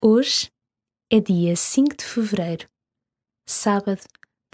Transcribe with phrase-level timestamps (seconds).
[0.00, 0.48] Hoje
[1.12, 2.68] é dia 5 de fevereiro,
[3.48, 4.00] sábado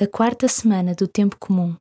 [0.00, 1.76] da quarta semana do Tempo Comum.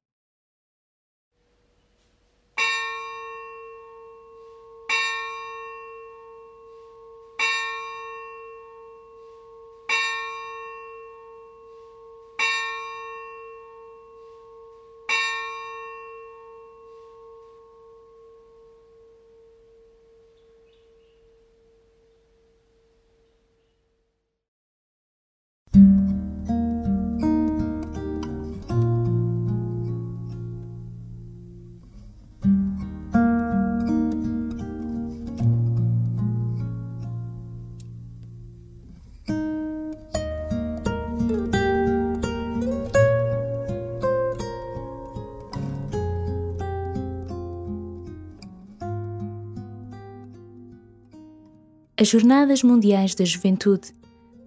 [51.96, 53.94] As Jornadas Mundiais da Juventude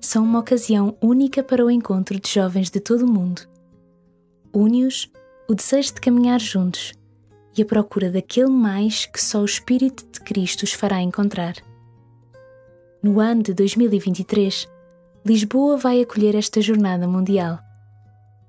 [0.01, 3.43] são uma ocasião única para o encontro de jovens de todo o mundo.
[4.53, 5.13] Une-os
[5.49, 6.93] o desejo de caminhar juntos
[7.57, 11.55] e a procura daquele mais que só o Espírito de Cristo os fará encontrar.
[13.01, 14.69] No ano de 2023,
[15.25, 17.61] Lisboa vai acolher esta Jornada Mundial.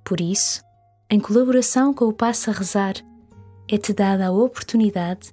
[0.03, 0.63] Por isso,
[1.07, 2.95] em colaboração com o Passa a Rezar,
[3.69, 5.31] é-te dada a oportunidade,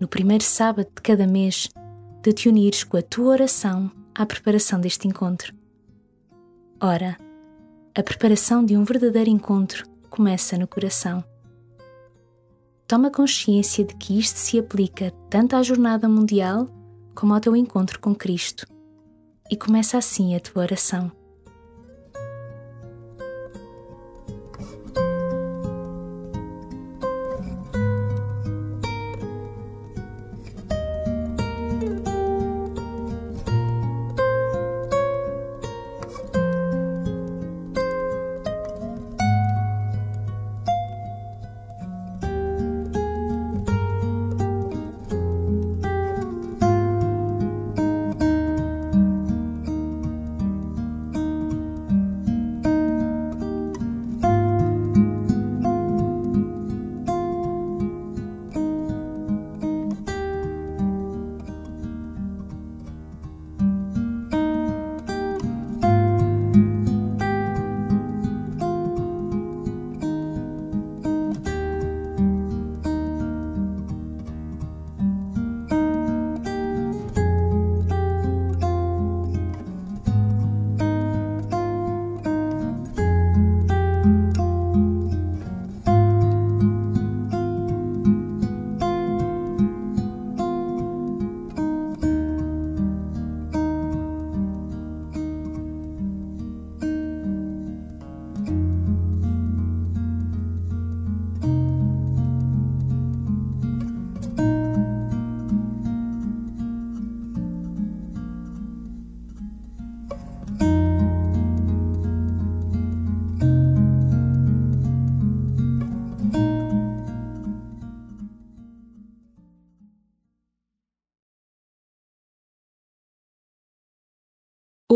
[0.00, 1.68] no primeiro sábado de cada mês,
[2.24, 5.54] de te unires com a tua oração à preparação deste encontro.
[6.80, 7.18] Ora,
[7.94, 11.22] a preparação de um verdadeiro encontro começa no coração.
[12.88, 16.66] Toma consciência de que isto se aplica tanto à jornada mundial
[17.14, 18.66] como ao teu encontro com Cristo
[19.50, 21.12] e começa assim a tua oração.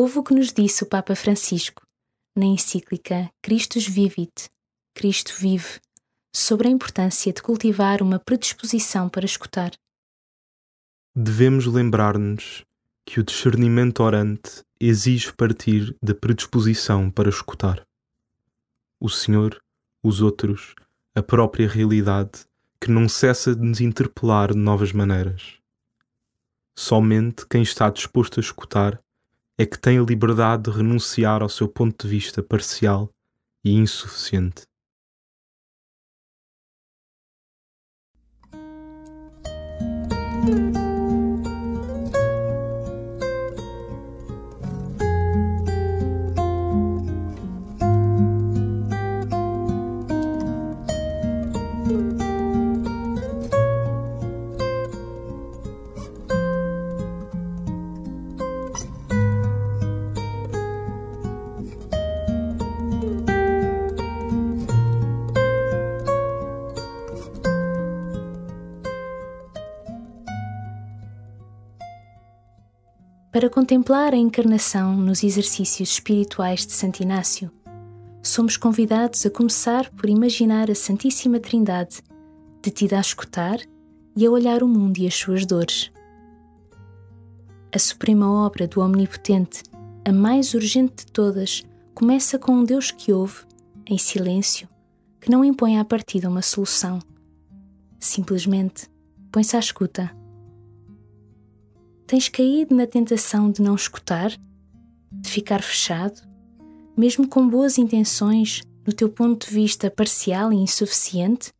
[0.00, 1.84] Houve o que nos disse o Papa Francisco,
[2.36, 4.48] na encíclica Christus Vivit,
[4.94, 5.80] Cristo vive,
[6.32, 9.72] sobre a importância de cultivar uma predisposição para escutar.
[11.16, 12.64] Devemos lembrar-nos
[13.04, 17.84] que o discernimento orante exige partir da predisposição para escutar.
[19.00, 19.60] O Senhor,
[20.00, 20.76] os outros,
[21.12, 22.46] a própria realidade
[22.80, 25.54] que não cessa de nos interpelar de novas maneiras.
[26.76, 29.02] Somente quem está disposto a escutar
[29.58, 33.10] é que tem a liberdade de renunciar ao seu ponto de vista parcial
[33.64, 34.62] e insuficiente.
[73.38, 77.48] Para contemplar a encarnação nos exercícios espirituais de Santo Inácio,
[78.20, 82.02] somos convidados a começar por imaginar a Santíssima Trindade,
[82.60, 83.60] detida a escutar
[84.16, 85.92] e a olhar o mundo e as suas dores.
[87.72, 89.62] A suprema obra do Omnipotente
[90.04, 91.62] a mais urgente de todas,
[91.94, 93.42] começa com um Deus que ouve,
[93.86, 94.68] em silêncio,
[95.20, 96.98] que não impõe à partida uma solução.
[98.00, 98.90] Simplesmente
[99.30, 100.17] põe-se à escuta.
[102.08, 104.30] Tens caído na tentação de não escutar?
[105.12, 106.22] De ficar fechado?
[106.96, 111.52] Mesmo com boas intenções, no teu ponto de vista parcial e insuficiente?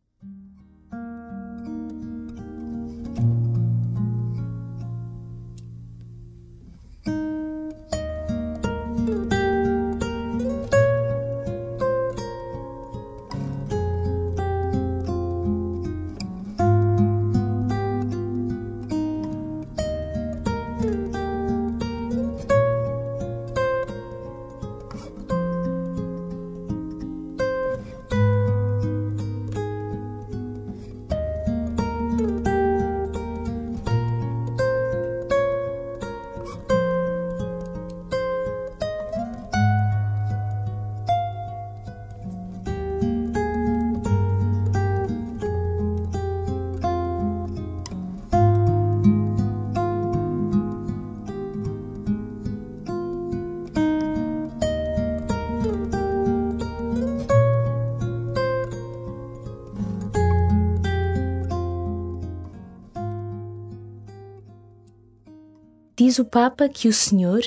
[65.99, 67.41] Diz o Papa que o Senhor,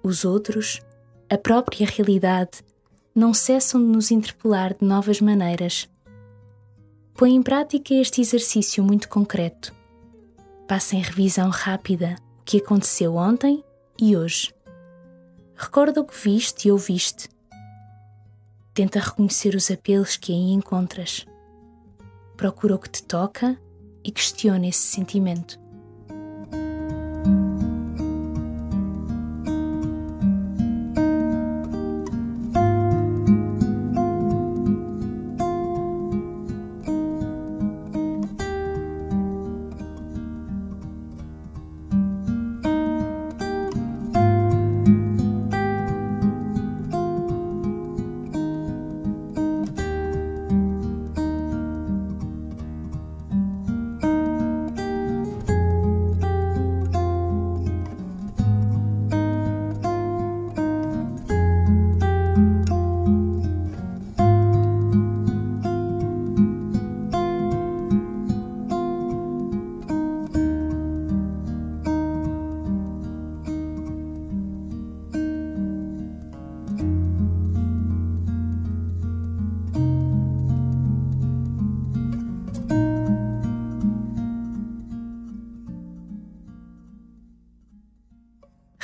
[0.00, 0.80] os outros,
[1.28, 2.62] a própria realidade
[3.12, 5.90] não cessam de nos interpelar de novas maneiras.
[7.14, 9.74] Põe em prática este exercício muito concreto.
[10.68, 13.64] Passa em revisão rápida o que aconteceu ontem
[14.00, 14.54] e hoje.
[15.56, 17.28] Recorda o que viste e ouviste.
[18.72, 21.26] Tenta reconhecer os apelos que aí encontras.
[22.36, 23.60] Procura o que te toca
[24.04, 25.63] e questiona esse sentimento.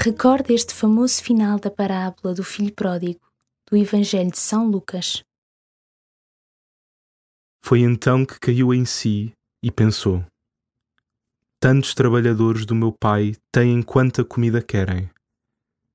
[0.02, 3.20] Recorda este famoso final da parábola do filho pródigo
[3.70, 5.23] do Evangelho de São Lucas.
[7.62, 9.31] Foi então que caiu em si
[9.62, 10.25] e pensou:
[11.61, 15.11] Tantos trabalhadores do meu pai têm quanta comida querem,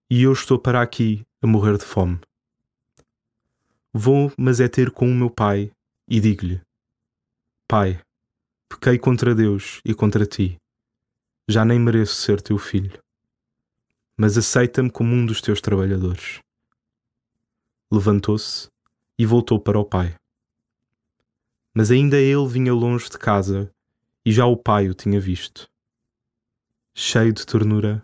[0.07, 2.19] e eu estou para aqui a morrer de fome.
[3.91, 5.71] Vou, mas é ter com o meu pai
[6.07, 6.61] e digo-lhe:
[7.67, 7.99] Pai,
[8.69, 10.57] pequei contra Deus e contra ti.
[11.49, 13.03] Já nem mereço ser teu filho
[14.17, 16.39] mas aceita-me como um dos teus trabalhadores.
[17.91, 18.67] Levantou-se
[19.17, 20.15] e voltou para o pai.
[21.73, 23.69] Mas ainda ele vinha longe de casa
[24.25, 25.67] e já o pai o tinha visto.
[26.93, 28.01] Cheio de ternura,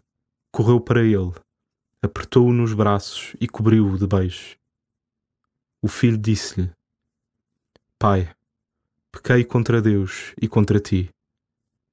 [0.51, 1.34] correu para ele,
[2.01, 4.58] apertou-o nos braços e cobriu-o de beijos.
[5.82, 6.70] O filho disse-lhe:
[7.98, 8.36] Pai,
[9.12, 11.10] pequei contra Deus e contra ti.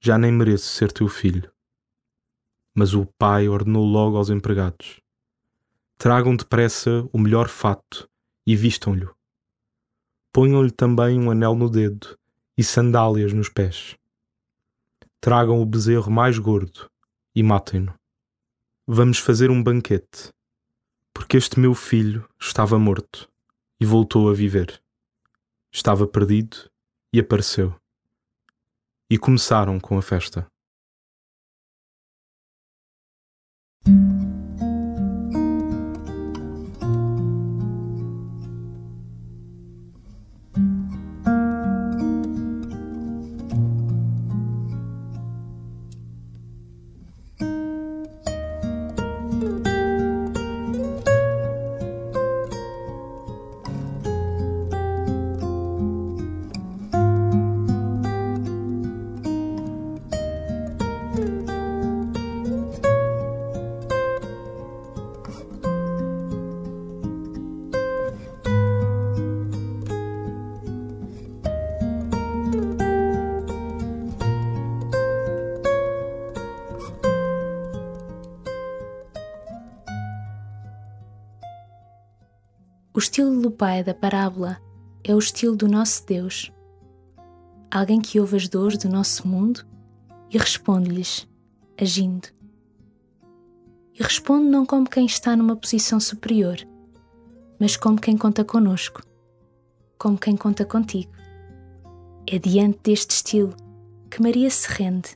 [0.00, 1.50] Já nem mereço ser teu filho.
[2.78, 5.00] Mas o pai ordenou logo aos empregados:
[5.97, 8.08] Tragam depressa o melhor fato
[8.47, 9.08] e vistam-lhe.
[10.32, 12.16] Ponham-lhe também um anel no dedo
[12.56, 13.97] e sandálias nos pés.
[15.20, 16.88] Tragam o bezerro mais gordo
[17.35, 17.92] e matem-no.
[18.87, 20.32] Vamos fazer um banquete,
[21.12, 23.28] porque este meu filho estava morto
[23.80, 24.80] e voltou a viver.
[25.73, 26.70] Estava perdido
[27.12, 27.75] e apareceu.
[29.11, 30.49] E começaram com a festa.
[82.99, 84.61] O estilo do pai da parábola
[85.05, 86.52] é o estilo do nosso Deus.
[87.71, 89.64] Alguém que ouve as dores do nosso mundo
[90.28, 91.25] e responde-lhes,
[91.81, 92.26] agindo.
[93.95, 96.57] E responde não como quem está numa posição superior,
[97.61, 99.00] mas como quem conta conosco,
[99.97, 101.12] como quem conta contigo.
[102.26, 103.55] É diante deste estilo
[104.11, 105.14] que Maria se rende.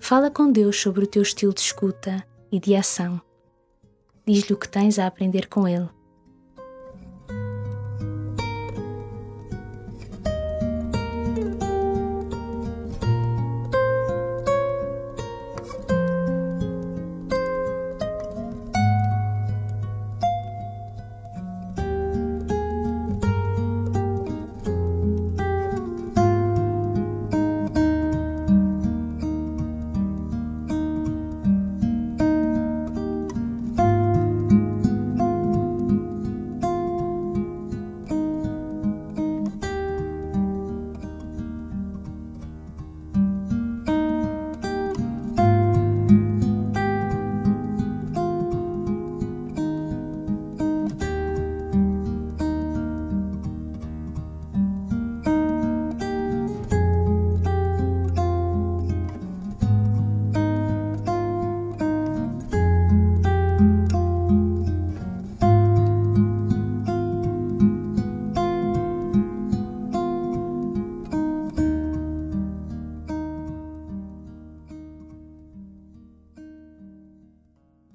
[0.00, 3.22] Fala com Deus sobre o teu estilo de escuta e de ação.
[4.26, 5.88] Diz-lhe o que tens a aprender com Ele.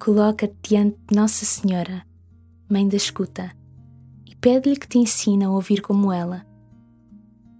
[0.07, 2.01] Coloca-te diante de Nossa Senhora,
[2.69, 3.51] Mãe da Escuta,
[4.25, 6.47] e pede-lhe que te ensine a ouvir como ela.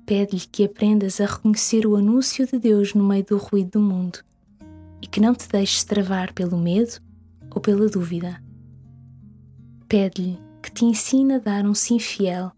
[0.06, 4.20] Pede-lhe que aprendas a reconhecer o anúncio de Deus no meio do ruído do mundo
[5.02, 7.02] e que não te deixes travar pelo medo
[7.54, 8.42] ou pela dúvida.
[9.90, 12.54] Pede-lhe que te ensine a dar um sim fiel,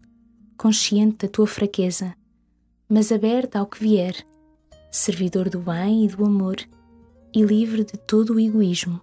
[0.56, 2.14] consciente da tua fraqueza,
[2.88, 4.24] mas aberta ao que vier,
[4.88, 6.58] servidor do bem e do amor
[7.34, 9.02] e livre de todo o egoísmo.